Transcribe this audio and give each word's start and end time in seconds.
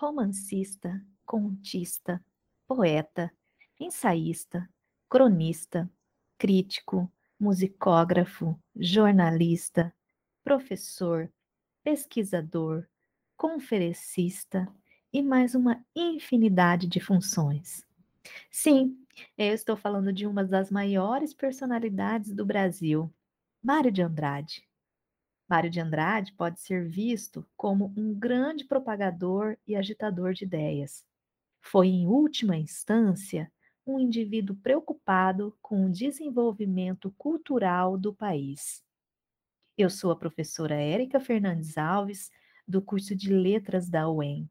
romancista, 0.00 0.98
contista, 1.26 2.24
poeta, 2.66 3.30
ensaísta, 3.78 4.66
cronista, 5.10 5.90
crítico, 6.38 7.12
musicógrafo, 7.38 8.58
jornalista, 8.74 9.94
professor, 10.42 11.30
pesquisador, 11.84 12.88
conferencista 13.36 14.66
e 15.12 15.20
mais 15.22 15.54
uma 15.54 15.84
infinidade 15.94 16.86
de 16.86 16.98
funções. 16.98 17.86
Sim, 18.50 18.96
eu 19.36 19.52
estou 19.52 19.76
falando 19.76 20.14
de 20.14 20.26
uma 20.26 20.42
das 20.42 20.70
maiores 20.70 21.34
personalidades 21.34 22.34
do 22.34 22.46
Brasil, 22.46 23.12
Mário 23.62 23.92
de 23.92 24.00
Andrade. 24.00 24.66
Mário 25.50 25.68
de 25.68 25.80
Andrade 25.80 26.32
pode 26.34 26.60
ser 26.60 26.88
visto 26.88 27.44
como 27.56 27.92
um 27.96 28.14
grande 28.14 28.64
propagador 28.64 29.56
e 29.66 29.74
agitador 29.74 30.32
de 30.32 30.44
ideias. 30.44 31.04
Foi, 31.60 31.88
em 31.88 32.06
última 32.06 32.56
instância, 32.56 33.50
um 33.84 33.98
indivíduo 33.98 34.54
preocupado 34.54 35.52
com 35.60 35.86
o 35.86 35.90
desenvolvimento 35.90 37.12
cultural 37.18 37.98
do 37.98 38.14
país. 38.14 38.84
Eu 39.76 39.90
sou 39.90 40.12
a 40.12 40.16
professora 40.16 40.76
Érica 40.76 41.18
Fernandes 41.18 41.76
Alves, 41.76 42.30
do 42.64 42.80
curso 42.80 43.16
de 43.16 43.34
Letras 43.34 43.88
da 43.88 44.08
UEM. 44.08 44.48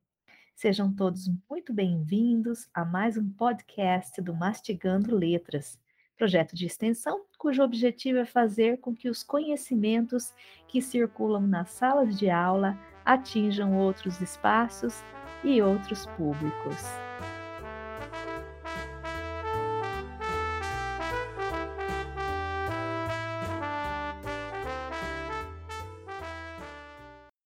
Sejam 0.53 0.94
todos 0.94 1.30
muito 1.50 1.72
bem-vindos 1.72 2.67
a 2.73 2.84
mais 2.84 3.16
um 3.16 3.31
podcast 3.31 4.22
do 4.22 4.36
Mastigando 4.36 5.16
Letras, 5.16 5.80
projeto 6.20 6.53
de 6.53 6.66
extensão 6.66 7.22
cujo 7.38 7.64
objetivo 7.64 8.20
é 8.20 8.25
fazer 8.25 8.81
com 8.81 8.94
que 8.94 9.09
os 9.09 9.23
conhecimentos 9.23 10.34
que 10.67 10.81
circulam 10.81 11.48
nas 11.48 11.70
salas 11.70 12.20
de 12.20 12.30
aula 12.30 12.78
atinjam 13.06 13.73
outros 13.78 14.20
espaços 14.20 15.02
e 15.45 15.62
outros 15.62 16.06
públicos. 16.17 16.75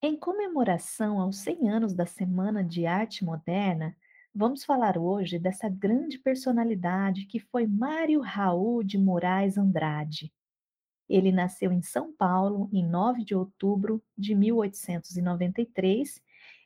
Em 0.01 0.17
comemoração 0.17 1.21
aos 1.21 1.37
100 1.37 1.69
anos 1.69 1.93
da 1.93 2.07
Semana 2.07 2.63
de 2.63 2.87
Arte 2.87 3.23
Moderna, 3.23 3.95
Vamos 4.35 4.63
falar 4.63 4.97
hoje 4.97 5.37
dessa 5.37 5.69
grande 5.69 6.17
personalidade 6.17 7.27
que 7.27 7.39
foi 7.39 7.67
Mário 7.67 8.19
Raul 8.19 8.83
de 8.83 8.97
Moraes 8.97 9.59
Andrade. 9.59 10.33
Ele 11.07 11.31
nasceu 11.31 11.71
em 11.71 11.83
São 11.83 12.11
Paulo 12.11 12.67
em 12.73 12.83
9 12.83 13.23
de 13.23 13.35
outubro 13.35 14.03
de 14.17 14.33
1893 14.33 16.19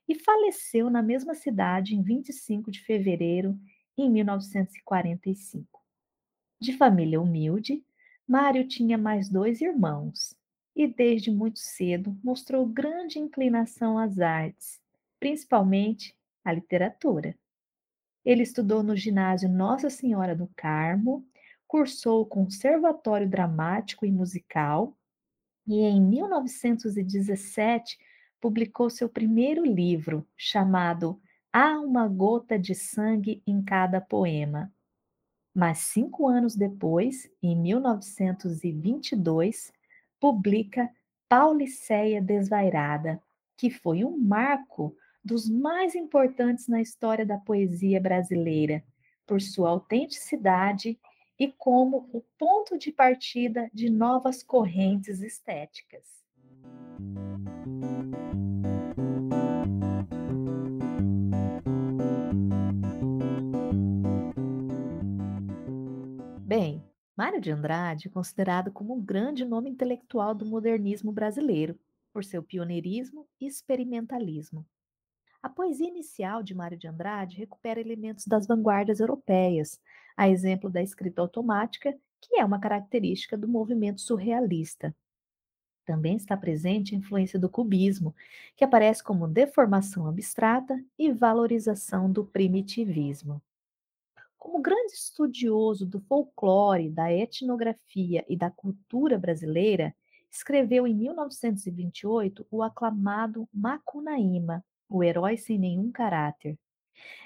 e 0.07 0.15
faleceu 0.15 0.89
na 0.89 1.03
mesma 1.03 1.35
cidade 1.35 1.93
em 1.93 2.01
25 2.01 2.71
de 2.71 2.79
fevereiro 2.79 3.59
em 3.97 4.09
1945. 4.09 5.83
De 6.61 6.71
família 6.77 7.19
humilde, 7.19 7.83
Mário 8.25 8.65
tinha 8.65 8.97
mais 8.97 9.27
dois 9.27 9.59
irmãos 9.59 10.33
e 10.73 10.87
desde 10.87 11.29
muito 11.29 11.59
cedo 11.59 12.17
mostrou 12.23 12.65
grande 12.65 13.19
inclinação 13.19 13.99
às 13.99 14.19
artes, 14.19 14.79
principalmente 15.19 16.15
à 16.45 16.53
literatura. 16.53 17.37
Ele 18.27 18.43
estudou 18.43 18.83
no 18.83 18.93
ginásio 18.93 19.47
Nossa 19.47 19.89
Senhora 19.89 20.35
do 20.35 20.49
Carmo, 20.53 21.25
cursou 21.65 22.23
o 22.23 22.25
Conservatório 22.25 23.25
Dramático 23.25 24.05
e 24.05 24.11
Musical 24.11 24.93
e 25.65 25.79
em 25.79 26.01
1917 26.01 27.97
publicou 28.41 28.89
seu 28.89 29.07
primeiro 29.07 29.65
livro, 29.65 30.27
chamado 30.35 31.21
Há 31.53 31.79
uma 31.79 32.05
gota 32.05 32.59
de 32.59 32.75
sangue 32.75 33.41
em 33.47 33.63
cada 33.63 34.01
poema. 34.01 34.69
Mas 35.55 35.77
cinco 35.77 36.27
anos 36.27 36.53
depois, 36.53 37.31
em 37.41 37.55
1922, 37.55 39.71
publica 40.19 40.91
Pauliceia 41.29 42.21
Desvairada, 42.21 43.23
que 43.55 43.69
foi 43.69 44.03
um 44.03 44.17
marco 44.17 44.93
dos 45.27 45.49
mais 45.49 45.93
importantes 45.93 46.69
na 46.69 46.81
história 46.81 47.25
da 47.25 47.37
poesia 47.37 47.99
brasileira, 47.99 48.81
por 49.25 49.41
sua 49.41 49.69
autenticidade 49.69 50.97
e 51.37 51.51
como 51.51 52.09
o 52.13 52.21
ponto 52.39 52.77
de 52.77 52.93
partida 52.93 53.69
de 53.73 53.89
novas 53.89 54.41
correntes 54.41 55.21
estéticas. 55.21 56.23
Bem, 66.39 66.81
Mário 67.17 67.41
de 67.41 67.51
Andrade 67.51 68.07
é 68.07 68.11
considerado 68.11 68.71
como 68.71 68.95
um 68.95 69.01
grande 69.03 69.43
nome 69.43 69.69
intelectual 69.69 70.33
do 70.33 70.45
modernismo 70.45 71.11
brasileiro, 71.11 71.77
por 72.13 72.23
seu 72.23 72.41
pioneirismo 72.41 73.27
e 73.41 73.45
experimentalismo. 73.45 74.65
A 75.41 75.49
poesia 75.49 75.87
inicial 75.87 76.41
de 76.41 76.55
Mário 76.55 76.77
de 76.77 76.87
Andrade 76.87 77.37
recupera 77.37 77.79
elementos 77.79 78.25
das 78.25 78.47
vanguardas 78.47 78.99
europeias, 78.99 79.79
a 80.15 80.27
exemplo 80.27 80.69
da 80.69 80.81
escrita 80.81 81.21
automática, 81.21 81.97
que 82.19 82.39
é 82.39 82.43
uma 82.45 82.59
característica 82.59 83.37
do 83.37 83.47
movimento 83.47 84.01
surrealista. 84.01 84.95
Também 85.85 86.17
está 86.17 86.35
presente 86.35 86.93
a 86.93 86.97
influência 86.97 87.39
do 87.39 87.47
cubismo, 87.47 88.13
que 88.55 88.65
aparece 88.65 89.03
como 89.03 89.27
deformação 89.27 90.07
abstrata 90.07 90.77
e 90.97 91.13
valorização 91.13 92.11
do 92.11 92.25
primitivismo. 92.25 93.41
Como 94.37 94.61
grande 94.61 94.93
estudioso 94.93 95.85
do 95.85 96.01
folclore, 96.01 96.89
da 96.89 97.11
etnografia 97.13 98.25
e 98.27 98.35
da 98.35 98.49
cultura 98.49 99.17
brasileira, 99.17 99.95
escreveu 100.29 100.85
em 100.85 100.93
1928 100.93 102.45
o 102.51 102.61
aclamado 102.61 103.47
Macunaíma, 103.53 104.63
o 104.89 105.03
Herói 105.03 105.37
Sem 105.37 105.57
Nenhum 105.57 105.91
Caráter. 105.91 106.57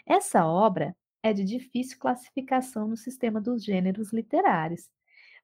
Essa 0.05 0.45
obra 0.45 0.95
é 1.23 1.33
de 1.33 1.43
difícil 1.43 1.97
classificação 1.99 2.87
no 2.87 2.97
sistema 2.97 3.39
dos 3.39 3.63
gêneros 3.63 4.11
literários, 4.11 4.89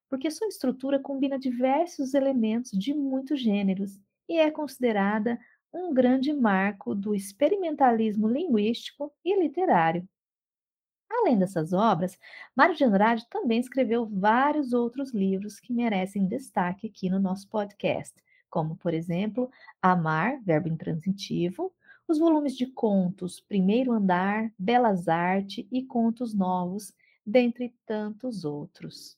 porque 0.09 0.31
sua 0.31 0.47
estrutura 0.47 0.99
combina 0.99 1.37
diversos 1.37 2.13
elementos 2.13 2.71
de 2.71 2.93
muitos 2.93 3.41
gêneros 3.41 3.99
e 4.27 4.37
é 4.37 4.49
considerada 4.49 5.39
um 5.73 5.93
grande 5.93 6.33
marco 6.33 6.95
do 6.95 7.13
experimentalismo 7.13 8.27
linguístico 8.27 9.13
e 9.23 9.39
literário. 9.39 10.07
Além 11.09 11.37
dessas 11.37 11.71
obras, 11.71 12.17
Mário 12.55 12.75
de 12.75 12.83
Andrade 12.83 13.27
também 13.29 13.59
escreveu 13.59 14.05
vários 14.05 14.73
outros 14.73 15.13
livros 15.13 15.59
que 15.59 15.73
merecem 15.73 16.27
destaque 16.27 16.87
aqui 16.87 17.09
no 17.09 17.19
nosso 17.19 17.47
podcast, 17.49 18.13
como, 18.49 18.75
por 18.75 18.93
exemplo, 18.93 19.49
Amar, 19.81 20.41
verbo 20.43 20.67
intransitivo, 20.67 21.73
os 22.07 22.17
volumes 22.17 22.55
de 22.55 22.65
contos 22.65 23.39
Primeiro 23.39 23.91
Andar, 23.91 24.51
Belas 24.57 25.07
Artes 25.07 25.67
e 25.71 25.83
Contos 25.83 26.33
Novos, 26.33 26.93
dentre 27.25 27.75
tantos 27.85 28.45
outros. 28.45 29.17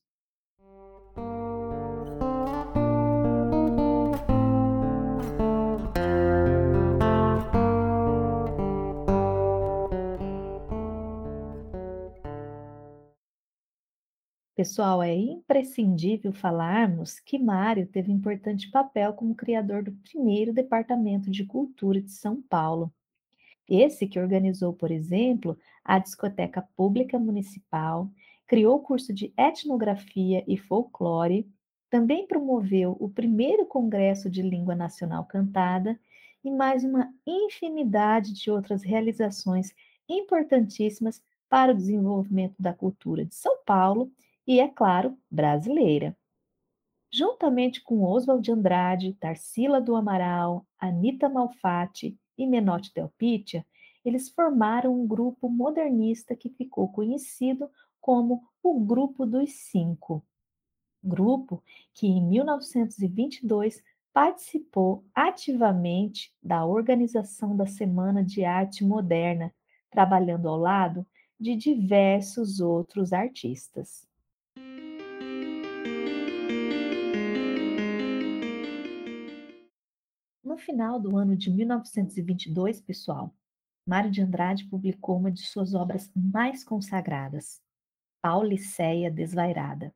Pessoal, 14.60 15.02
é 15.02 15.16
imprescindível 15.16 16.34
falarmos 16.34 17.18
que 17.18 17.40
Mário 17.40 17.88
teve 17.88 18.12
importante 18.12 18.70
papel 18.70 19.14
como 19.14 19.34
criador 19.34 19.82
do 19.82 19.94
primeiro 19.94 20.52
Departamento 20.52 21.32
de 21.32 21.46
Cultura 21.46 22.02
de 22.02 22.12
São 22.12 22.42
Paulo. 22.42 22.92
Esse 23.70 24.06
que 24.06 24.20
organizou, 24.20 24.74
por 24.74 24.92
exemplo, 24.92 25.58
a 25.82 25.98
Discoteca 25.98 26.62
Pública 26.76 27.18
Municipal, 27.18 28.12
criou 28.46 28.76
o 28.76 28.82
curso 28.82 29.14
de 29.14 29.34
Etnografia 29.38 30.44
e 30.46 30.58
Folclore, 30.58 31.50
também 31.90 32.28
promoveu 32.28 32.98
o 33.00 33.08
primeiro 33.08 33.66
Congresso 33.66 34.30
de 34.30 34.42
Língua 34.42 34.76
Nacional 34.76 35.24
Cantada 35.24 35.98
e 36.44 36.52
mais 36.52 36.84
uma 36.84 37.10
infinidade 37.26 38.34
de 38.34 38.52
outras 38.52 38.84
realizações 38.84 39.74
importantíssimas 40.10 41.24
para 41.48 41.72
o 41.72 41.76
desenvolvimento 41.76 42.62
da 42.62 42.74
cultura 42.74 43.24
de 43.24 43.36
São 43.36 43.64
Paulo 43.66 44.12
e, 44.50 44.60
é 44.60 44.68
claro, 44.68 45.16
brasileira. 45.30 46.18
Juntamente 47.14 47.84
com 47.84 48.02
Oswald 48.04 48.42
de 48.42 48.52
Andrade, 48.52 49.14
Tarsila 49.14 49.80
do 49.80 49.96
Amaral, 49.96 50.66
Anita 50.80 51.30
Malfatti 51.30 52.18
e 52.36 52.48
Menotti 52.48 52.92
Del 52.92 53.10
Pitia, 53.16 53.64
eles 54.04 54.28
formaram 54.28 55.00
um 55.00 55.06
grupo 55.06 55.48
modernista 55.48 56.36
que 56.36 56.50
ficou 56.50 56.92
conhecido 56.92 57.70
como 58.02 58.42
o 58.64 58.80
Grupo 58.80 59.24
dos 59.24 59.52
Cinco. 59.52 60.26
Grupo 61.04 61.64
que, 61.94 62.08
em 62.08 62.20
1922, 62.28 63.84
participou 64.12 65.06
ativamente 65.14 66.34
da 66.42 66.66
organização 66.66 67.56
da 67.56 67.68
Semana 67.68 68.24
de 68.24 68.44
Arte 68.44 68.84
Moderna, 68.84 69.54
trabalhando 69.92 70.50
ao 70.50 70.58
lado 70.58 71.06
de 71.40 71.56
diversos 71.56 72.60
outros 72.60 73.14
artistas. 73.14 74.09
Final 80.60 81.00
do 81.00 81.18
ano 81.18 81.36
de 81.36 81.50
1922, 81.50 82.82
pessoal, 82.82 83.34
Mário 83.86 84.12
de 84.12 84.22
Andrade 84.22 84.66
publicou 84.66 85.18
uma 85.18 85.32
de 85.32 85.42
suas 85.48 85.74
obras 85.74 86.12
mais 86.16 86.64
consagradas, 86.64 87.62
Pauliceia 88.22 89.10
Desvairada, 89.10 89.94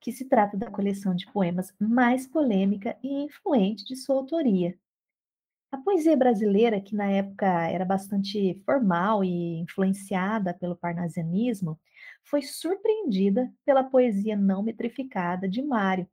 que 0.00 0.12
se 0.12 0.28
trata 0.28 0.56
da 0.56 0.70
coleção 0.70 1.14
de 1.14 1.30
poemas 1.32 1.74
mais 1.80 2.26
polêmica 2.26 2.96
e 3.02 3.24
influente 3.24 3.84
de 3.84 3.96
sua 3.96 4.16
autoria. 4.16 4.78
A 5.72 5.78
poesia 5.78 6.16
brasileira, 6.16 6.80
que 6.80 6.94
na 6.94 7.10
época 7.10 7.46
era 7.46 7.84
bastante 7.84 8.62
formal 8.66 9.24
e 9.24 9.58
influenciada 9.58 10.52
pelo 10.52 10.76
parnasianismo, 10.76 11.80
foi 12.22 12.42
surpreendida 12.42 13.50
pela 13.64 13.82
poesia 13.82 14.36
não 14.36 14.62
metrificada 14.62 15.48
de 15.48 15.62
Mário, 15.62 16.06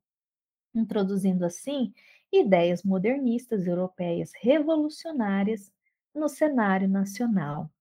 introduzindo 0.74 1.46
assim 1.46 1.94
ideias 2.32 2.84
modernistas 2.84 3.68
europeias 3.68 4.32
revolucionárias 4.40 5.72
no 6.14 6.30
cenário 6.30 6.88
nacional. 6.88 7.72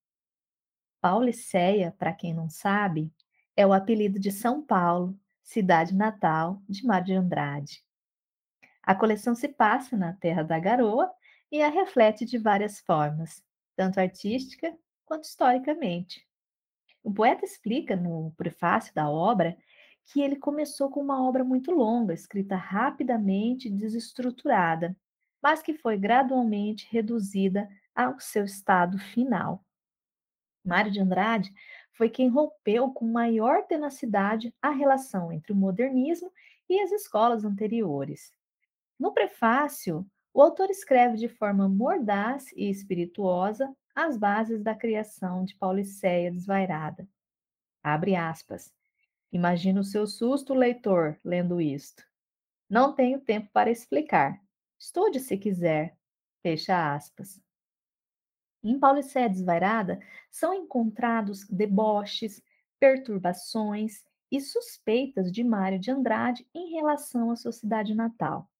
Pauliceia, 1.00 1.94
para 1.98 2.12
quem 2.12 2.34
não 2.34 2.48
sabe, 2.48 3.12
é 3.56 3.66
o 3.66 3.72
apelido 3.72 4.18
de 4.18 4.32
São 4.32 4.62
Paulo, 4.62 5.18
cidade 5.42 5.94
natal 5.94 6.62
de 6.68 6.84
Mário 6.84 7.06
de 7.06 7.14
Andrade. 7.14 7.84
A 8.82 8.94
coleção 8.94 9.34
se 9.34 9.48
passa 9.48 9.96
na 9.96 10.12
Terra 10.12 10.42
da 10.42 10.58
Garoa 10.58 11.12
e 11.50 11.62
a 11.62 11.68
reflete 11.68 12.24
de 12.24 12.38
várias 12.38 12.80
formas, 12.80 13.42
tanto 13.76 14.00
artística 14.00 14.76
quanto 15.04 15.24
historicamente. 15.24 16.26
O 17.02 17.12
poeta 17.12 17.44
explica 17.44 17.96
no 17.96 18.32
prefácio 18.36 18.94
da 18.94 19.08
obra 19.08 19.56
que 20.08 20.22
ele 20.22 20.37
começou 20.37 20.90
com 20.90 21.00
uma 21.00 21.22
obra 21.26 21.44
muito 21.44 21.70
longa, 21.70 22.14
escrita 22.14 22.56
rapidamente 22.56 23.69
e 23.69 23.70
desestruturada, 23.70 24.96
mas 25.43 25.62
que 25.62 25.75
foi 25.75 25.99
gradualmente 25.99 26.88
reduzida 26.90 27.69
ao 27.94 28.19
seu 28.19 28.44
estado 28.44 28.99
final. 28.99 29.62
Mário 30.64 30.90
de 30.90 31.00
Andrade 31.00 31.52
foi 31.93 32.08
quem 32.08 32.28
rompeu 32.28 32.90
com 32.90 33.06
maior 33.06 33.66
tenacidade 33.66 34.55
a 34.62 34.70
relação 34.70 35.31
entre 35.31 35.52
o 35.52 35.56
modernismo 35.56 36.32
e 36.69 36.81
as 36.81 36.90
escolas 36.90 37.44
anteriores. 37.44 38.32
No 38.99 39.12
prefácio, 39.12 40.06
o 40.32 40.40
autor 40.40 40.70
escreve 40.70 41.16
de 41.16 41.28
forma 41.28 41.69
mordaz 41.69 42.50
e 42.52 42.70
espirituosa 42.70 43.75
as 43.94 44.16
bases 44.16 44.62
da 44.62 44.75
criação 44.75 45.44
de 45.44 45.54
Pauliceia 45.56 46.31
Desvairada. 46.31 47.08
Abre 47.82 48.16
aspas. 48.16 48.77
Imagina 49.32 49.80
o 49.80 49.84
seu 49.84 50.06
susto, 50.06 50.54
leitor, 50.54 51.19
lendo 51.25 51.60
isto. 51.60 52.02
Não 52.69 52.94
tenho 52.94 53.20
tempo 53.20 53.50
para 53.52 53.70
explicar. 53.70 54.40
Estude 54.78 55.20
se 55.20 55.36
quiser. 55.36 55.96
Fecha 56.42 56.94
aspas. 56.94 57.40
Em 58.62 58.78
Paulicéia 58.78 59.28
Desvairada 59.28 60.00
são 60.30 60.52
encontrados 60.52 61.46
deboches, 61.48 62.42
perturbações 62.78 64.02
e 64.30 64.40
suspeitas 64.40 65.32
de 65.32 65.42
Mário 65.42 65.78
de 65.78 65.90
Andrade 65.90 66.46
em 66.54 66.72
relação 66.72 67.30
à 67.30 67.36
sua 67.36 67.52
cidade 67.52 67.94
natal. 67.94 68.50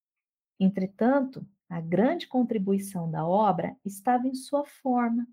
Entretanto, 0.59 1.47
a 1.69 1.81
grande 1.81 2.26
contribuição 2.26 3.11
da 3.11 3.26
obra 3.26 3.76
estava 3.85 4.26
em 4.26 4.35
sua 4.35 4.65
forma. 4.65 5.26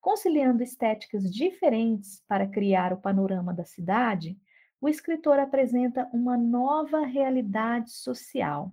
Conciliando 0.00 0.62
estéticas 0.62 1.30
diferentes 1.32 2.22
para 2.28 2.46
criar 2.46 2.92
o 2.92 3.00
panorama 3.00 3.52
da 3.52 3.64
cidade, 3.64 4.38
o 4.84 4.88
escritor 4.90 5.38
apresenta 5.38 6.06
uma 6.12 6.36
nova 6.36 7.06
realidade 7.06 7.90
social. 7.90 8.70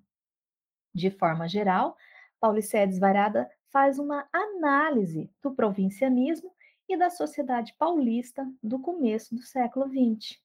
De 0.94 1.10
forma 1.10 1.48
geral, 1.48 1.96
Paulicéia 2.38 2.86
Desvairada 2.86 3.50
faz 3.69 3.98
uma 3.98 4.28
análise 4.34 5.31
do 5.42 5.56
provincianismo 5.56 6.52
e 6.90 6.98
da 6.98 7.10
sociedade 7.10 7.74
paulista 7.80 8.46
do 8.62 8.78
começo 8.78 9.34
do 9.34 9.42
século 9.42 9.88
XX. 9.88 10.38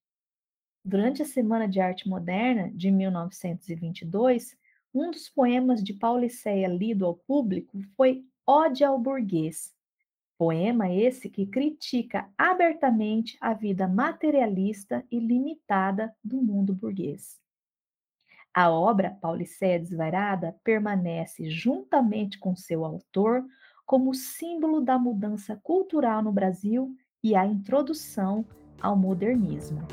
Durante 0.85 1.23
a 1.23 1.27
Semana 1.27 1.67
de 1.67 1.81
Arte 1.81 2.09
Moderna 2.09 2.71
de 2.73 2.93
1922, 2.93 4.57
um 4.95 5.11
dos 5.11 5.29
poemas 5.29 5.83
de 5.83 5.95
Pauliceia 5.95 6.69
lido 6.69 7.05
ao 7.05 7.17
público 7.17 7.83
foi 7.97 8.25
Ode 8.47 8.85
ao 8.85 9.01
Burguês, 9.01 9.76
poema 10.39 10.93
esse 10.93 11.29
que 11.29 11.47
critica 11.47 12.29
abertamente 12.37 13.37
a 13.41 13.55
vida 13.55 13.89
materialista 13.89 15.05
e 15.11 15.19
limitada 15.19 16.15
do 16.23 16.43
mundo 16.43 16.75
burguês. 16.75 17.41
A 18.55 18.71
obra 18.71 19.11
Pauliceia 19.21 19.79
Desvairada 19.79 20.59
permanece, 20.65 21.51
juntamente 21.51 22.39
com 22.39 22.57
seu 22.57 22.85
autor, 22.85 23.45
como 23.85 24.15
símbolo 24.15 24.81
da 24.81 24.99
mudança 24.99 25.61
cultural 25.63 26.23
no 26.23 26.33
Brasil 26.33 26.95
e 27.23 27.37
a 27.37 27.47
introdução 27.47 28.45
ao 28.81 28.97
modernismo. 28.97 29.87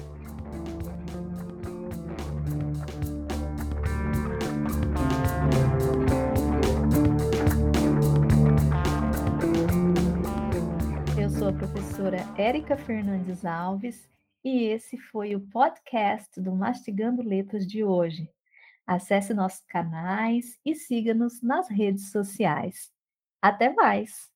Sou 11.39 11.47
a 11.47 11.53
professora 11.53 12.17
Érica 12.37 12.77
Fernandes 12.77 13.43
Alves 13.43 14.07
e 14.43 14.65
esse 14.65 14.97
foi 14.97 15.35
o 15.35 15.39
podcast 15.39 16.39
do 16.39 16.51
Mastigando 16.51 17.23
Letras 17.23 17.65
de 17.65 17.83
hoje. 17.83 18.29
Acesse 18.85 19.33
nossos 19.33 19.65
canais 19.65 20.59
e 20.63 20.75
siga-nos 20.75 21.41
nas 21.41 21.67
redes 21.69 22.11
sociais. 22.11 22.91
Até 23.41 23.73
mais! 23.73 24.32